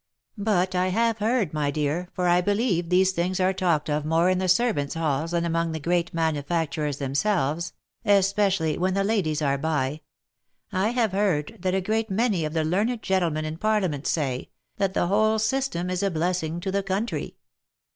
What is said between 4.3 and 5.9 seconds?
in the servants' halls than among the